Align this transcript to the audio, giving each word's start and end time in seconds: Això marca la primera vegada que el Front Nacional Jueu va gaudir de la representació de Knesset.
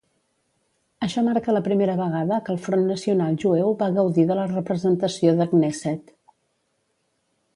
Això 1.07 1.23
marca 1.27 1.53
la 1.55 1.61
primera 1.67 1.97
vegada 1.99 2.39
que 2.47 2.51
el 2.53 2.63
Front 2.63 2.87
Nacional 2.93 3.37
Jueu 3.45 3.75
va 3.83 3.91
gaudir 3.99 4.27
de 4.31 4.39
la 4.41 4.49
representació 4.55 5.35
de 5.43 5.49
Knesset. 5.55 6.11